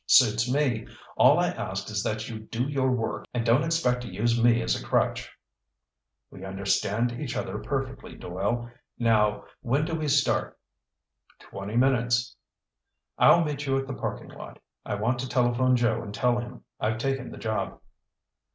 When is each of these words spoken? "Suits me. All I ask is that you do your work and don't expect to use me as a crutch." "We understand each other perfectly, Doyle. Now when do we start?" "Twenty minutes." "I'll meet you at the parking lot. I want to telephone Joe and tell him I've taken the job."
"Suits 0.07 0.51
me. 0.51 0.87
All 1.15 1.37
I 1.37 1.49
ask 1.49 1.87
is 1.91 2.01
that 2.01 2.27
you 2.27 2.39
do 2.39 2.63
your 2.67 2.89
work 2.89 3.25
and 3.35 3.45
don't 3.45 3.61
expect 3.63 4.01
to 4.01 4.11
use 4.11 4.41
me 4.41 4.59
as 4.63 4.75
a 4.75 4.83
crutch." 4.83 5.29
"We 6.31 6.43
understand 6.43 7.11
each 7.21 7.37
other 7.37 7.59
perfectly, 7.59 8.15
Doyle. 8.15 8.71
Now 8.97 9.45
when 9.61 9.85
do 9.85 9.93
we 9.93 10.07
start?" 10.07 10.57
"Twenty 11.39 11.75
minutes." 11.77 12.35
"I'll 13.19 13.43
meet 13.43 13.67
you 13.67 13.77
at 13.77 13.85
the 13.85 13.93
parking 13.93 14.29
lot. 14.29 14.57
I 14.83 14.95
want 14.95 15.19
to 15.19 15.29
telephone 15.29 15.75
Joe 15.75 16.01
and 16.01 16.11
tell 16.11 16.39
him 16.39 16.63
I've 16.79 16.97
taken 16.97 17.29
the 17.29 17.37
job." 17.37 17.79